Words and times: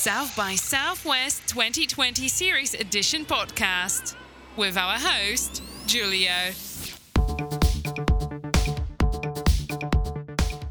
South 0.00 0.30
by 0.36 0.54
Southwest 0.54 1.42
2020 1.48 2.28
Series 2.28 2.72
Edition 2.72 3.24
podcast 3.24 4.14
with 4.56 4.76
our 4.76 4.96
host, 4.96 5.60
Julio. 5.88 6.54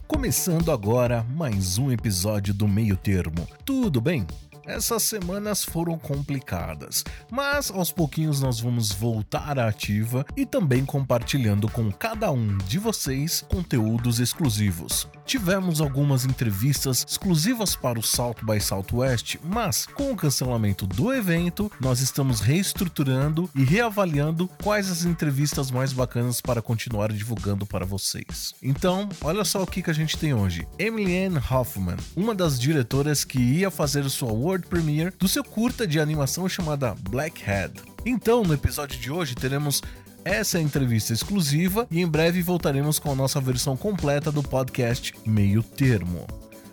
Começando 0.08 0.72
agora 0.72 1.26
mais 1.36 1.78
um 1.78 1.92
episódio 1.92 2.54
do 2.54 2.70
Meio 2.70 2.96
Termo. 2.96 3.46
Tudo 3.66 4.00
bem? 4.00 4.26
Essas 4.66 5.04
semanas 5.04 5.66
foram 5.66 6.00
complicadas, 6.00 7.04
mas 7.30 7.70
aos 7.70 7.92
pouquinhos 7.92 8.40
nós 8.40 8.62
vamos 8.62 8.94
voltar 8.94 9.60
à 9.60 9.68
ativa 9.68 10.26
e 10.38 10.46
também 10.46 10.86
compartilhando 10.86 11.70
com 11.70 11.92
cada 11.92 12.32
um 12.32 12.58
de 12.60 12.80
vocês 12.80 13.42
conteúdos 13.50 14.22
exclusivos. 14.22 15.06
Tivemos 15.28 15.82
algumas 15.82 16.24
entrevistas 16.24 17.06
exclusivas 17.06 17.76
para 17.76 18.00
o 18.00 18.02
South 18.02 18.38
by 18.44 18.62
Southwest, 18.62 19.36
mas 19.44 19.86
com 19.86 20.14
o 20.14 20.16
cancelamento 20.16 20.88
do 20.88 21.14
evento, 21.14 21.70
nós 21.82 22.00
estamos 22.00 22.40
reestruturando 22.40 23.50
e 23.54 23.66
reavaliando 23.66 24.48
quais 24.64 24.90
as 24.90 25.04
entrevistas 25.04 25.70
mais 25.70 25.92
bacanas 25.92 26.40
para 26.40 26.62
continuar 26.62 27.12
divulgando 27.12 27.66
para 27.66 27.86
vocês. 27.86 28.54
Então, 28.64 29.10
olha 29.22 29.44
só 29.44 29.64
o 29.64 29.68
que, 29.68 29.82
que 29.82 29.92
a 29.92 29.94
gente 29.94 30.18
tem 30.18 30.34
hoje. 30.34 30.66
Emily 30.80 31.26
Ann 31.26 31.42
Hoffman, 31.52 31.98
uma 32.16 32.34
das 32.34 32.58
diretoras 32.58 33.26
que 33.26 33.38
ia 33.38 33.70
fazer 33.70 34.10
sua 34.10 34.32
World 34.32 34.66
Premiere 34.68 35.14
do 35.20 35.28
seu 35.28 35.44
curta 35.44 35.86
de 35.86 36.00
animação 36.00 36.48
chamada 36.48 36.96
Blackhead. 37.10 37.74
Então, 38.06 38.44
no 38.44 38.54
episódio 38.54 38.98
de 38.98 39.12
hoje 39.12 39.36
teremos 39.36 39.82
essa 40.28 40.58
é 40.58 40.60
a 40.60 40.64
entrevista 40.64 41.14
exclusiva 41.14 41.88
e 41.90 42.02
em 42.02 42.08
breve 42.08 42.42
voltaremos 42.42 43.00
com 43.00 43.12
a 43.12 43.16
nossa 43.16 43.40
versão 43.40 43.78
completa 43.78 44.30
do 44.30 44.44
podcast 44.44 45.14
Meio 45.26 45.64
Termo. 45.64 46.28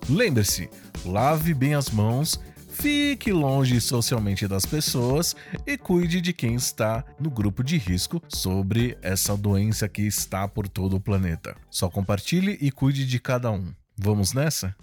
Lembre-se, 0.08 0.68
lave 1.04 1.54
bem 1.54 1.74
as 1.74 1.88
mãos, 1.88 2.38
fique 2.68 3.32
longe 3.32 3.80
socialmente 3.80 4.48
das 4.48 4.66
pessoas 4.66 5.36
e 5.64 5.78
cuide 5.78 6.20
de 6.20 6.32
quem 6.32 6.56
está 6.56 7.04
no 7.18 7.30
grupo 7.30 7.62
de 7.62 7.78
risco 7.78 8.20
sobre 8.28 8.98
essa 9.00 9.36
doença 9.36 9.88
que 9.88 10.02
está 10.02 10.48
por 10.48 10.68
todo 10.68 10.96
o 10.96 11.00
planeta. 11.00 11.56
Só 11.70 11.88
compartilhe 11.88 12.58
e 12.60 12.72
cuide 12.72 13.06
de 13.06 13.20
cada 13.20 13.52
um. 13.52 13.72
Vamos 13.96 14.32
nessa? 14.32 14.74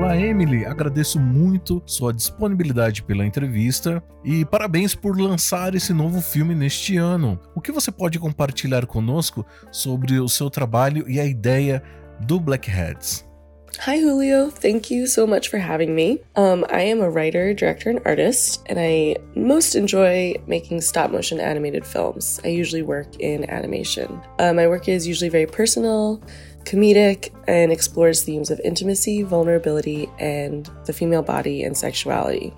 Olá, 0.00 0.18
Emily. 0.18 0.64
Agradeço 0.64 1.20
muito 1.20 1.82
sua 1.84 2.10
disponibilidade 2.10 3.02
pela 3.02 3.22
entrevista 3.22 4.02
e 4.24 4.46
parabéns 4.46 4.94
por 4.94 5.20
lançar 5.20 5.74
esse 5.74 5.92
novo 5.92 6.22
filme 6.22 6.54
neste 6.54 6.96
ano. 6.96 7.38
O 7.54 7.60
que 7.60 7.70
você 7.70 7.92
pode 7.92 8.18
compartilhar 8.18 8.86
conosco 8.86 9.44
sobre 9.70 10.18
o 10.18 10.26
seu 10.26 10.48
trabalho 10.48 11.04
e 11.06 11.20
a 11.20 11.26
ideia 11.26 11.82
do 12.18 12.40
Blackheads? 12.40 13.28
Hi, 13.86 14.00
Julio. 14.00 14.50
Thank 14.50 14.90
you 14.90 15.06
so 15.06 15.26
much 15.26 15.48
for 15.48 15.60
having 15.60 15.94
me. 15.94 16.20
Um, 16.34 16.64
I 16.70 16.82
am 16.90 17.02
a 17.02 17.08
writer, 17.08 17.54
director, 17.54 17.90
and 17.90 18.00
artist, 18.04 18.62
and 18.68 18.78
I 18.78 19.16
most 19.36 19.74
enjoy 19.74 20.34
making 20.46 20.80
stop 20.80 21.10
motion 21.10 21.38
animated 21.40 21.86
films. 21.86 22.40
I 22.44 22.48
usually 22.48 22.82
work 22.82 23.20
in 23.20 23.48
animation. 23.48 24.20
Uh, 24.38 24.52
my 24.54 24.66
work 24.66 24.88
is 24.88 25.06
usually 25.06 25.30
very 25.30 25.46
personal 25.46 26.20
comedic 26.64 27.30
and 27.48 27.72
explores 27.72 28.22
themes 28.22 28.50
of 28.50 28.60
intimacy, 28.64 29.22
vulnerability, 29.22 30.08
and 30.18 30.70
the 30.86 30.92
female 30.92 31.22
body 31.22 31.62
and 31.62 31.76
sexuality. 31.76 32.52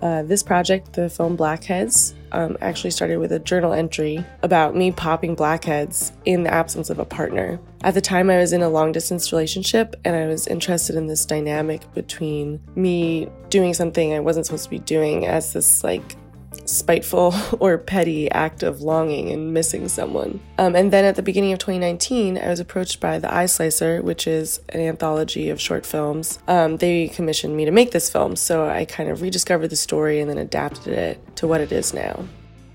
Uh, 0.00 0.22
this 0.22 0.42
project, 0.42 0.92
the 0.92 1.10
film 1.10 1.34
Blackheads, 1.34 2.14
um, 2.32 2.56
actually 2.60 2.90
started 2.90 3.18
with 3.18 3.32
a 3.32 3.38
journal 3.38 3.72
entry 3.72 4.24
about 4.42 4.76
me 4.76 4.92
popping 4.92 5.34
blackheads 5.34 6.12
in 6.24 6.42
the 6.42 6.52
absence 6.52 6.90
of 6.90 6.98
a 6.98 7.04
partner. 7.04 7.58
At 7.82 7.94
the 7.94 8.00
time, 8.00 8.30
I 8.30 8.38
was 8.38 8.52
in 8.52 8.62
a 8.62 8.68
long 8.68 8.92
distance 8.92 9.32
relationship 9.32 9.96
and 10.04 10.14
I 10.14 10.26
was 10.26 10.46
interested 10.46 10.96
in 10.96 11.06
this 11.06 11.24
dynamic 11.24 11.92
between 11.94 12.60
me 12.76 13.28
doing 13.50 13.74
something 13.74 14.12
I 14.12 14.20
wasn't 14.20 14.46
supposed 14.46 14.64
to 14.64 14.70
be 14.70 14.80
doing 14.80 15.26
as 15.26 15.52
this 15.52 15.82
like 15.82 16.16
spiteful 16.64 17.34
or 17.60 17.78
petty 17.78 18.30
act 18.30 18.62
of 18.62 18.80
longing 18.80 19.30
and 19.30 19.52
missing 19.52 19.88
someone. 19.88 20.40
Um, 20.58 20.74
and 20.74 20.92
then 20.92 21.04
at 21.04 21.16
the 21.16 21.22
beginning 21.22 21.52
of 21.52 21.58
2019, 21.58 22.38
I 22.38 22.48
was 22.48 22.60
approached 22.60 23.00
by 23.00 23.18
The 23.18 23.32
Eye 23.32 23.46
Slicer, 23.46 24.02
which 24.02 24.26
is 24.26 24.60
an 24.70 24.80
anthology 24.80 25.50
of 25.50 25.60
short 25.60 25.86
films. 25.86 26.38
Um, 26.48 26.76
they 26.76 27.08
commissioned 27.08 27.56
me 27.56 27.64
to 27.64 27.70
make 27.70 27.90
this 27.92 28.10
film, 28.10 28.36
so 28.36 28.68
I 28.68 28.84
kind 28.84 29.10
of 29.10 29.22
rediscovered 29.22 29.70
the 29.70 29.76
story 29.76 30.20
and 30.20 30.30
then 30.30 30.38
adapted 30.38 30.94
it 30.94 31.36
to 31.36 31.46
what 31.46 31.60
it 31.60 31.72
is 31.72 31.94
now. 31.94 32.24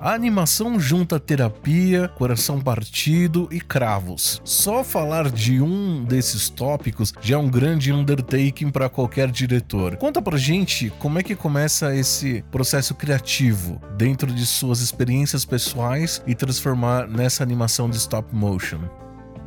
A 0.04 0.14
animação 0.14 0.78
junta 0.78 1.18
terapia, 1.18 2.10
coração 2.10 2.60
partido 2.60 3.48
e 3.50 3.62
cravos. 3.62 4.42
Só 4.44 4.84
falar 4.84 5.32
de 5.32 5.62
um 5.62 6.04
desses 6.04 6.50
tópicos 6.50 7.14
já 7.22 7.36
é 7.36 7.38
um 7.38 7.50
grande 7.50 7.94
undertaking 7.94 8.70
para 8.70 8.90
qualquer 8.90 9.32
diretor. 9.32 9.96
Conta 9.96 10.22
pra 10.22 10.36
gente 10.36 10.90
como 11.00 11.20
é 11.20 11.24
que 11.24 11.38
começa 11.38 11.96
esse 11.96 12.44
processo 12.52 12.94
criativo 12.94 13.80
dentro 13.96 14.30
de 14.30 14.46
suas 14.46 14.82
experiências 14.82 15.46
pessoais 15.46 16.22
e 16.28 16.36
transformar 16.36 17.08
nessa 17.08 17.42
animação 17.42 17.90
de 17.90 17.96
stop 17.96 18.28
motion. 18.36 18.80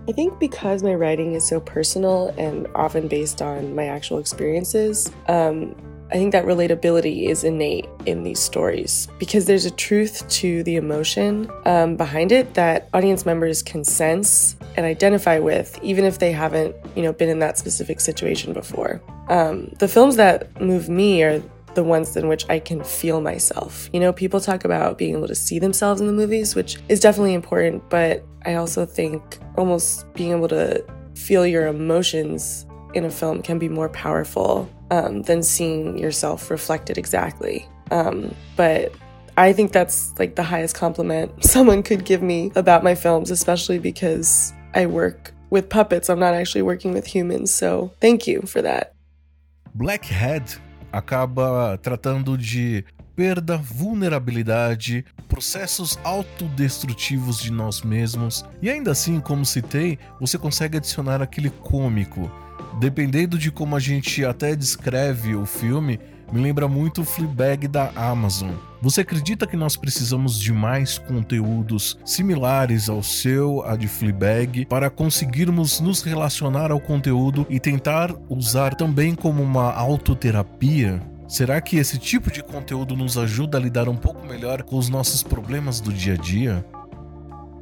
I 0.09 0.15
think 0.15 0.39
because 0.39 0.83
my 0.83 0.95
writing 0.95 1.35
is 1.35 1.47
so 1.47 1.61
personal 1.61 2.33
and 2.39 2.67
often 2.75 3.09
based 3.09 3.43
on 3.43 3.75
my 3.75 3.91
actual 3.91 4.23
experiences, 4.23 5.13
um, 5.29 5.75
I 6.11 6.15
think 6.15 6.33
that 6.33 6.45
relatability 6.45 7.29
is 7.29 7.43
innate 7.43 7.89
in 8.07 8.23
these 8.23 8.39
stories 8.39 9.09
because 9.19 9.47
there's 9.47 9.65
a 9.65 9.71
truth 9.73 10.27
to 10.29 10.63
the 10.63 10.77
emotion 10.77 11.51
um, 11.65 11.97
behind 11.97 12.31
it 12.31 12.55
that 12.55 12.89
audience 12.95 13.27
members 13.27 13.63
can 13.63 13.83
sense 13.83 14.55
and 14.77 14.87
identify 14.87 15.39
with, 15.39 15.79
even 15.83 16.05
if 16.05 16.19
they 16.19 16.31
haven't, 16.31 16.77
you 16.95 17.03
know, 17.03 17.13
been 17.13 17.29
in 17.29 17.41
that 17.41 17.59
specific 17.59 18.01
situation 18.01 18.53
before. 18.53 19.03
Um, 19.29 19.73
the 19.79 19.89
films 19.89 20.17
that 20.17 20.61
move 20.61 20.89
me 20.89 21.23
are 21.25 21.43
the 21.75 21.83
ones 21.83 22.17
in 22.17 22.29
which 22.29 22.49
I 22.49 22.59
can 22.59 22.85
feel 22.85 23.21
myself. 23.21 23.91
You 23.93 24.01
know, 24.01 24.13
people 24.13 24.41
talk 24.41 24.65
about 24.65 24.99
being 24.99 25.17
able 25.17 25.29
to 25.29 25.35
see 25.35 25.59
themselves 25.59 26.01
in 26.01 26.07
the 26.07 26.13
movies, 26.13 26.55
which 26.55 26.79
is 26.89 27.01
definitely 27.01 27.35
important, 27.35 27.89
but 27.91 28.25
I 28.45 28.55
also 28.55 28.87
think 28.87 29.39
almost 29.57 30.11
being 30.15 30.31
able 30.31 30.49
to 30.49 30.85
feel 31.15 31.47
your 31.47 31.67
emotions 31.67 32.65
in 32.95 33.05
a 33.05 33.11
film 33.11 33.43
can 33.43 33.59
be 33.59 33.69
more 33.69 33.89
powerful 33.91 34.71
um, 34.91 35.23
than 35.23 35.43
seeing 35.43 35.99
yourself 35.99 36.51
reflected 36.51 36.99
exactly. 36.99 37.69
Um, 37.91 38.35
but 38.57 38.93
I 39.37 39.53
think 39.53 39.73
that's 39.73 40.15
like 40.19 40.35
the 40.37 40.43
highest 40.43 40.75
compliment 40.75 41.45
someone 41.45 41.83
could 41.83 42.05
give 42.05 42.23
me 42.23 42.53
about 42.57 42.83
my 42.83 42.95
films, 42.95 43.31
especially 43.31 43.79
because 43.79 44.53
I 44.75 44.87
work 44.87 45.33
with 45.51 45.69
puppets. 45.69 46.09
I'm 46.09 46.19
not 46.19 46.35
actually 46.35 46.63
working 46.63 46.93
with 46.93 47.07
humans. 47.07 47.53
So 47.53 47.93
thank 48.01 48.27
you 48.27 48.43
for 48.43 48.63
that. 48.63 48.93
Blackhead 49.75 50.43
acaba 50.93 51.79
tratando 51.83 52.37
de 52.37 52.85
perda, 53.17 53.57
vulnerabilidade, 53.57 55.05
processos 55.27 55.99
autodestrutivos 56.05 57.41
de 57.41 57.51
nós 57.51 57.83
mesmos. 57.83 58.45
E 58.63 58.71
ainda 58.71 58.93
assim, 58.93 59.19
como 59.19 59.45
citei, 59.45 59.99
você 60.21 60.37
consegue 60.37 60.77
adicionar 60.77 61.23
aquele 61.23 61.51
cômico 61.51 62.31
dependendo 62.79 63.39
de 63.39 63.51
como 63.51 63.75
a 63.75 63.81
gente 63.81 64.25
até 64.25 64.55
descreve 64.55 65.35
o 65.35 65.47
filme, 65.47 65.99
me 66.33 66.41
lembra 66.41 66.69
muito 66.69 67.03
o 67.03 67.05
Fleabag 67.05 67.69
da 67.69 67.91
Amazon. 67.95 68.53
Você 68.83 69.01
acredita 69.01 69.47
que 69.47 69.57
nós 69.57 69.77
precisamos 69.77 70.39
de 70.39 70.53
mais 70.53 70.99
conteúdos 70.99 71.99
similares 72.05 72.89
ao 72.89 73.03
seu, 73.03 73.65
a 73.65 73.77
de 73.77 73.89
Fleabag, 73.89 74.67
para 74.67 74.91
conseguirmos 74.91 75.81
nos 75.81 76.03
relacionar 76.03 76.71
ao 76.71 76.81
conteúdo 76.81 77.47
e 77.49 77.59
tentar 77.59 78.15
usar 78.29 78.75
também 78.75 79.15
como 79.15 79.43
uma 79.43 79.73
autoterapia? 79.73 81.01
Será 81.29 81.61
que 81.61 81.77
esse 81.77 81.99
tipo 81.99 82.31
de 82.31 82.41
conteúdo 82.41 82.97
nos 82.97 83.19
ajuda 83.19 83.59
a 83.59 83.61
lidar 83.61 83.89
um 83.89 83.97
pouco 83.97 84.25
melhor 84.25 84.63
com 84.63 84.77
os 84.77 84.89
nossos 84.89 85.25
problemas 85.25 85.81
do 85.81 85.93
dia 85.93 86.15
a 86.15 86.17
dia? 86.17 86.65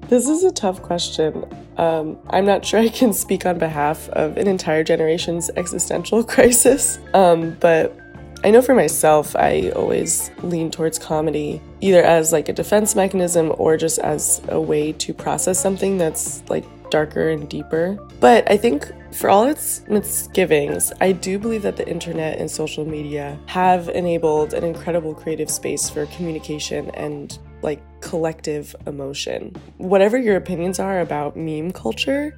This 0.08 0.28
is 0.28 0.44
a 0.44 0.52
tough 0.52 0.82
question. 0.82 1.46
Um, 1.78 2.18
I'm 2.30 2.44
not 2.44 2.66
sure 2.66 2.78
I 2.78 2.90
can 2.90 3.14
speak 3.14 3.46
on 3.46 3.58
behalf 3.58 4.10
of 4.10 4.36
an 4.36 4.46
entire 4.48 4.84
generation's 4.84 5.50
existential 5.56 6.22
crisis, 6.28 7.00
um, 7.14 7.56
but 7.58 7.96
I 8.44 8.50
know 8.50 8.60
for 8.60 8.74
myself, 8.74 9.34
I 9.34 9.70
always 9.70 10.30
lean 10.42 10.70
towards 10.70 10.98
comedy 10.98 11.62
either 11.80 12.02
as 12.02 12.30
like 12.30 12.50
a 12.50 12.52
defense 12.52 12.94
mechanism 12.94 13.54
or 13.56 13.78
just 13.78 13.98
as 13.98 14.42
a 14.48 14.60
way 14.60 14.92
to 14.92 15.14
process 15.14 15.58
something 15.58 15.96
that's 15.96 16.42
like 16.50 16.66
darker 16.94 17.30
and 17.30 17.48
deeper. 17.48 17.98
But 18.20 18.48
I 18.48 18.56
think 18.56 18.88
for 19.10 19.28
all 19.28 19.48
its 19.48 19.82
misgivings, 19.88 20.92
I 21.00 21.10
do 21.10 21.40
believe 21.40 21.62
that 21.62 21.76
the 21.76 21.88
internet 21.88 22.38
and 22.38 22.48
social 22.48 22.84
media 22.84 23.36
have 23.46 23.88
enabled 23.88 24.54
an 24.54 24.62
incredible 24.62 25.12
creative 25.12 25.50
space 25.50 25.90
for 25.90 26.06
communication 26.06 26.90
and 26.90 27.36
like 27.62 27.80
collective 28.00 28.76
emotion. 28.86 29.56
Whatever 29.78 30.18
your 30.18 30.36
opinions 30.36 30.78
are 30.78 31.00
about 31.00 31.36
meme 31.36 31.72
culture, 31.72 32.36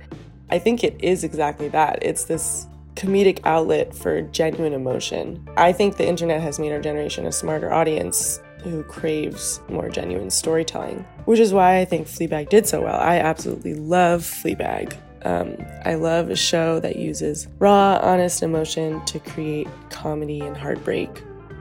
I 0.48 0.58
think 0.58 0.82
it 0.82 0.96
is 1.04 1.22
exactly 1.22 1.68
that. 1.68 1.98
It's 2.00 2.24
this 2.24 2.66
comedic 2.94 3.40
outlet 3.44 3.94
for 3.94 4.22
genuine 4.22 4.72
emotion. 4.72 5.46
I 5.58 5.70
think 5.72 5.98
the 5.98 6.08
internet 6.08 6.40
has 6.40 6.58
made 6.58 6.72
our 6.72 6.80
generation 6.80 7.26
a 7.26 7.32
smarter 7.32 7.74
audience 7.74 8.40
who 8.66 8.82
craves 8.84 9.60
more 9.68 9.88
genuine 9.88 10.30
storytelling, 10.30 11.04
which 11.24 11.40
is 11.40 11.52
why 11.52 11.78
I 11.78 11.84
think 11.84 12.06
Fleabag 12.06 12.48
did 12.48 12.66
so 12.66 12.82
well. 12.82 13.00
I 13.00 13.18
absolutely 13.18 13.74
love 13.74 14.22
Fleabag. 14.22 14.96
Um, 15.24 15.56
I 15.84 15.94
love 15.94 16.30
a 16.30 16.36
show 16.36 16.78
that 16.80 16.96
uses 16.96 17.48
raw, 17.58 17.98
honest 18.02 18.42
emotion 18.42 19.04
to 19.06 19.18
create 19.18 19.68
comedy 19.90 20.40
and 20.40 20.56
heartbreak. 20.56 21.10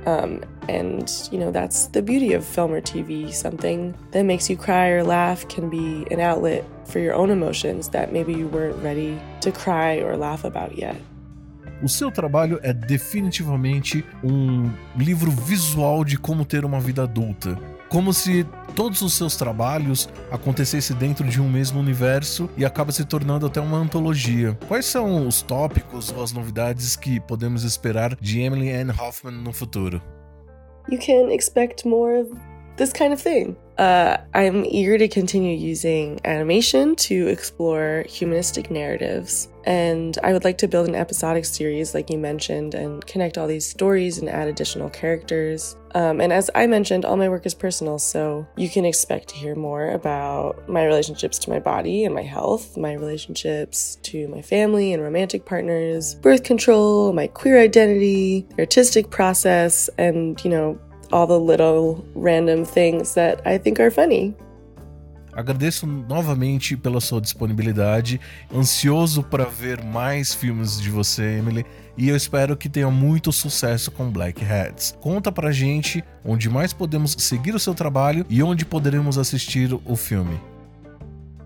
Um, 0.05 0.43
and, 0.69 1.11
you 1.31 1.39
know, 1.39 1.51
that's 1.51 1.87
the 1.87 2.01
beauty 2.01 2.33
of 2.33 2.45
film 2.45 2.71
or 2.71 2.81
TV. 2.81 3.33
Something 3.33 3.97
that 4.11 4.23
makes 4.23 4.49
you 4.49 4.57
cry 4.57 4.89
or 4.89 5.03
laugh 5.03 5.47
can 5.47 5.69
be 5.69 6.05
an 6.11 6.19
outlet 6.19 6.63
for 6.87 6.99
your 6.99 7.15
own 7.15 7.31
emotions 7.31 7.89
that 7.89 8.13
maybe 8.13 8.33
you 8.33 8.47
weren't 8.47 8.81
ready 8.83 9.19
to 9.41 9.51
cry 9.51 9.97
or 9.97 10.15
laugh 10.15 10.43
about 10.43 10.77
yet. 10.77 10.95
O 11.83 11.89
seu 11.89 12.09
trabalho 12.09 12.59
é 12.63 12.71
definitivamente 12.71 14.05
um 14.23 14.71
livro 14.95 15.29
visual 15.29 16.05
de 16.05 16.17
como 16.17 16.45
ter 16.45 16.63
uma 16.63 16.79
vida 16.79 17.03
adulta. 17.03 17.57
Como 17.89 18.13
se 18.13 18.45
todos 18.75 19.01
os 19.01 19.13
seus 19.13 19.35
trabalhos 19.35 20.09
acontecessem 20.31 20.95
dentro 20.95 21.27
de 21.27 21.41
um 21.41 21.49
mesmo 21.49 21.79
universo 21.79 22.49
e 22.57 22.65
acaba 22.65 22.91
se 22.91 23.05
tornando 23.05 23.45
até 23.45 23.61
uma 23.61 23.77
antologia. 23.77 24.57
Quais 24.67 24.85
são 24.85 25.27
os 25.27 25.41
tópicos 25.41 26.11
ou 26.11 26.23
as 26.23 26.31
novidades 26.31 26.95
que 26.95 27.19
podemos 27.19 27.63
esperar 27.63 28.15
de 28.15 28.41
Emily 28.41 28.71
Ann 28.71 28.91
Hoffman 28.91 29.35
no 29.35 29.53
futuro? 29.53 30.01
You 30.89 30.99
can 30.99 31.33
expect 31.33 31.87
more 31.87 32.25
this 32.77 32.93
kind 32.93 33.13
of 33.13 33.21
thing. 33.21 33.55
Uh, 33.77 34.17
I'm 34.33 34.63
eager 34.63 34.97
to 34.97 35.07
continue 35.09 35.57
using 35.57 36.21
animation 36.23 36.95
to 36.95 37.27
explore 37.27 38.05
humanistic 38.07 38.71
narratives. 38.71 39.49
And 39.65 40.17
I 40.23 40.31
would 40.31 40.43
like 40.43 40.59
to 40.59 40.67
build 40.67 40.87
an 40.87 40.95
episodic 40.95 41.43
series, 41.43 41.93
like 41.93 42.09
you 42.09 42.17
mentioned, 42.17 42.73
and 42.73 43.05
connect 43.05 43.37
all 43.37 43.47
these 43.47 43.65
stories 43.65 44.19
and 44.19 44.29
add 44.29 44.47
additional 44.47 44.89
characters. 44.91 45.75
Um, 45.95 46.21
and 46.21 46.31
as 46.31 46.51
I 46.53 46.67
mentioned, 46.67 47.03
all 47.03 47.17
my 47.17 47.29
work 47.29 47.45
is 47.45 47.53
personal, 47.53 47.97
so 47.97 48.45
you 48.57 48.69
can 48.69 48.85
expect 48.85 49.29
to 49.29 49.35
hear 49.35 49.55
more 49.55 49.89
about 49.91 50.69
my 50.69 50.85
relationships 50.85 51.39
to 51.39 51.49
my 51.49 51.59
body 51.59 52.05
and 52.05 52.13
my 52.13 52.21
health, 52.21 52.77
my 52.77 52.93
relationships 52.93 53.97
to 54.03 54.27
my 54.27 54.41
family 54.41 54.93
and 54.93 55.01
romantic 55.01 55.45
partners, 55.45 56.15
birth 56.15 56.43
control, 56.43 57.11
my 57.11 57.27
queer 57.27 57.59
identity, 57.59 58.47
artistic 58.59 59.09
process, 59.09 59.89
and, 59.97 60.43
you 60.43 60.49
know, 60.49 60.79
all 61.11 61.27
the 61.27 61.33
little 61.33 62.05
random 62.15 62.65
things 62.65 63.13
that 63.13 63.41
I 63.45 63.57
think 63.57 63.81
are 63.81 63.91
funny. 63.91 64.35
Agradeço 65.35 65.85
novamente 65.85 66.77
pela 66.77 67.01
sua 67.01 67.19
disponibilidade, 67.19 68.21
ansioso 68.53 69.21
para 69.21 69.43
ver 69.43 69.83
mais 69.83 70.33
filmes 70.33 70.79
de 70.79 70.89
você, 70.89 71.39
Emily, 71.39 71.65
e 71.97 72.07
eu 72.07 72.15
espero 72.15 72.55
que 72.55 72.69
tenha 72.69 72.89
muito 72.89 73.33
sucesso 73.33 73.91
com 73.91 74.09
Black 74.09 74.45
Hats. 74.45 74.97
Conta 75.01 75.33
pra 75.33 75.51
gente 75.51 76.01
onde 76.23 76.49
mais 76.49 76.71
podemos 76.71 77.17
seguir 77.19 77.53
o 77.53 77.59
seu 77.59 77.73
trabalho 77.73 78.25
e 78.29 78.41
onde 78.41 78.65
poderemos 78.65 79.17
assistir 79.17 79.77
o 79.85 79.95
filme. 79.97 80.39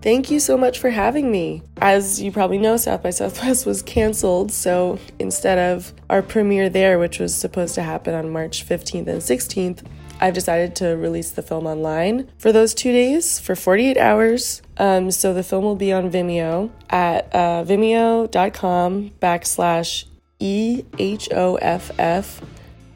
Thank 0.02 0.30
you 0.30 0.40
so 0.40 0.56
much 0.56 0.78
for 0.78 0.88
having 0.88 1.30
me. 1.30 1.62
As 1.76 2.22
you 2.22 2.32
probably 2.32 2.56
know, 2.56 2.78
South 2.78 3.02
by 3.02 3.10
Southwest 3.10 3.66
was 3.66 3.82
canceled, 3.82 4.50
so 4.50 4.98
instead 5.18 5.58
of 5.58 5.92
our 6.08 6.22
premiere 6.22 6.70
there, 6.70 6.98
which 6.98 7.18
was 7.18 7.34
supposed 7.34 7.74
to 7.74 7.82
happen 7.82 8.14
on 8.14 8.30
March 8.30 8.66
15th 8.66 9.08
and 9.08 9.20
16th, 9.20 9.84
I've 10.18 10.32
decided 10.34 10.74
to 10.76 10.96
release 10.96 11.32
the 11.32 11.42
film 11.42 11.66
online 11.66 12.30
for 12.38 12.50
those 12.52 12.72
two 12.74 12.92
days 12.92 13.38
for 13.40 13.54
48 13.54 13.98
hours. 13.98 14.62
Um, 14.76 15.10
so 15.10 15.34
the 15.34 15.42
film 15.42 15.64
will 15.64 15.76
be 15.76 15.92
on 15.92 16.10
Vimeo 16.10 16.70
at 16.90 17.34
uh, 17.34 17.64
vimeo.com 17.64 19.10
backslash 19.20 20.04
EHOFF 20.40 22.42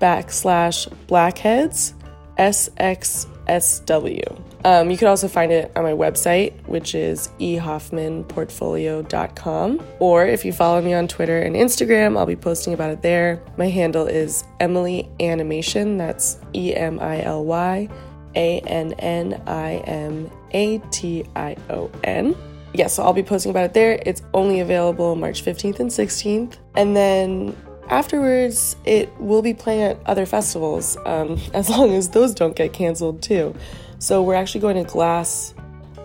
backslash 0.00 1.06
blackheads 1.06 1.94
SXSW. 2.38 4.53
Um, 4.64 4.90
you 4.90 4.96
can 4.96 5.08
also 5.08 5.28
find 5.28 5.52
it 5.52 5.70
on 5.76 5.82
my 5.82 5.92
website, 5.92 6.54
which 6.66 6.94
is 6.94 7.28
ehoffmanportfolio.com. 7.38 9.82
Or 10.00 10.26
if 10.26 10.42
you 10.44 10.52
follow 10.54 10.80
me 10.80 10.94
on 10.94 11.06
Twitter 11.06 11.40
and 11.40 11.54
Instagram, 11.54 12.16
I'll 12.16 12.24
be 12.24 12.34
posting 12.34 12.72
about 12.72 12.88
it 12.90 13.02
there. 13.02 13.42
My 13.58 13.68
handle 13.68 14.06
is 14.06 14.42
Emily 14.60 15.06
Animation. 15.20 15.98
That's 15.98 16.38
E 16.54 16.74
M 16.74 16.98
I 16.98 17.22
L 17.22 17.44
Y 17.44 17.90
A 18.36 18.60
N 18.60 18.94
N 18.94 19.42
I 19.46 19.74
M 19.86 20.30
A 20.52 20.78
T 20.90 21.26
I 21.36 21.58
O 21.68 21.90
N. 22.04 22.34
Yeah, 22.72 22.86
so 22.88 23.02
I'll 23.04 23.12
be 23.12 23.22
posting 23.22 23.50
about 23.50 23.66
it 23.66 23.74
there. 23.74 24.00
It's 24.04 24.22
only 24.32 24.60
available 24.60 25.14
March 25.14 25.44
15th 25.44 25.78
and 25.78 25.90
16th. 25.90 26.56
And 26.74 26.96
then 26.96 27.54
afterwards, 27.88 28.76
it 28.84 29.12
will 29.18 29.42
be 29.42 29.54
playing 29.54 29.82
at 29.82 29.98
other 30.06 30.26
festivals, 30.26 30.96
um, 31.04 31.38
as 31.54 31.68
long 31.68 31.92
as 31.92 32.10
those 32.10 32.34
don't 32.34 32.56
get 32.56 32.72
canceled 32.72 33.22
too. 33.22 33.54
So 33.98 34.22
we're 34.22 34.34
actually 34.34 34.60
going 34.60 34.84
to 34.84 34.90
Glass 34.90 35.54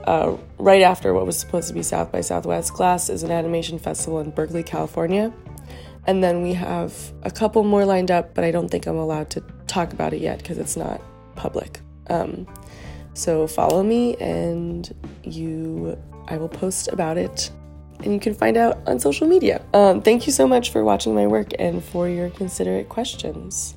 uh, 0.05 0.35
right 0.57 0.81
after 0.81 1.13
what 1.13 1.25
was 1.25 1.37
supposed 1.37 1.67
to 1.67 1.73
be 1.73 1.83
South 1.83 2.11
by 2.11 2.21
Southwest. 2.21 2.73
Glass 2.73 3.09
is 3.09 3.23
an 3.23 3.31
animation 3.31 3.77
festival 3.77 4.19
in 4.19 4.31
Berkeley, 4.31 4.63
California. 4.63 5.33
And 6.07 6.23
then 6.23 6.41
we 6.41 6.53
have 6.53 7.13
a 7.23 7.29
couple 7.29 7.63
more 7.63 7.85
lined 7.85 8.09
up, 8.09 8.33
but 8.33 8.43
I 8.43 8.51
don't 8.51 8.69
think 8.69 8.87
I'm 8.87 8.97
allowed 8.97 9.29
to 9.31 9.43
talk 9.67 9.93
about 9.93 10.13
it 10.13 10.21
yet 10.21 10.39
because 10.39 10.57
it's 10.57 10.75
not 10.75 11.01
public. 11.35 11.79
Um, 12.09 12.47
so 13.13 13.45
follow 13.47 13.83
me 13.83 14.15
and 14.15 14.91
you 15.23 15.97
I 16.27 16.37
will 16.37 16.49
post 16.49 16.87
about 16.87 17.17
it 17.17 17.51
and 18.03 18.13
you 18.13 18.19
can 18.19 18.33
find 18.33 18.57
out 18.57 18.77
on 18.87 18.99
social 18.99 19.27
media. 19.27 19.61
Um, 19.73 20.01
thank 20.01 20.27
you 20.27 20.33
so 20.33 20.47
much 20.47 20.71
for 20.71 20.83
watching 20.83 21.13
my 21.13 21.27
work 21.27 21.53
and 21.59 21.81
for 21.81 22.07
your 22.07 22.29
considerate 22.31 22.87
questions. 22.87 23.75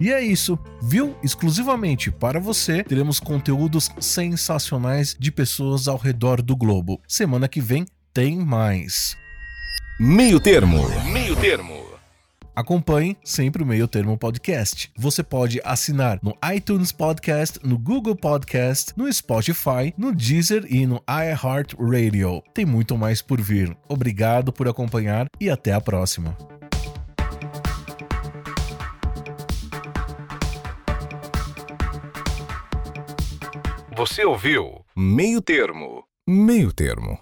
E 0.00 0.12
é 0.12 0.20
isso, 0.20 0.58
viu? 0.82 1.14
Exclusivamente 1.22 2.10
para 2.10 2.40
você, 2.40 2.82
teremos 2.82 3.20
conteúdos 3.20 3.90
sensacionais 4.00 5.16
de 5.18 5.30
pessoas 5.30 5.86
ao 5.86 5.96
redor 5.96 6.42
do 6.42 6.56
globo. 6.56 7.00
Semana 7.06 7.46
que 7.48 7.60
vem 7.60 7.86
tem 8.12 8.36
mais. 8.36 9.16
Meio 9.98 10.40
Termo. 10.40 10.82
Meio 11.12 11.36
Termo. 11.36 11.83
Acompanhe 12.54 13.16
sempre 13.24 13.64
o 13.64 13.66
Meio 13.66 13.88
Termo 13.88 14.16
Podcast. 14.16 14.92
Você 14.96 15.24
pode 15.24 15.60
assinar 15.64 16.20
no 16.22 16.36
iTunes 16.54 16.92
Podcast, 16.92 17.58
no 17.64 17.76
Google 17.76 18.14
Podcast, 18.14 18.92
no 18.96 19.12
Spotify, 19.12 19.92
no 19.98 20.14
Deezer 20.14 20.64
e 20.70 20.86
no 20.86 21.02
iHeartRadio. 21.08 22.42
Tem 22.54 22.64
muito 22.64 22.96
mais 22.96 23.20
por 23.20 23.40
vir. 23.40 23.76
Obrigado 23.88 24.52
por 24.52 24.68
acompanhar 24.68 25.26
e 25.40 25.50
até 25.50 25.72
a 25.72 25.80
próxima. 25.80 26.36
Você 33.96 34.24
ouviu 34.24 34.84
Meio 34.96 35.42
Termo. 35.42 36.04
Meio 36.28 36.72
Termo. 36.72 37.18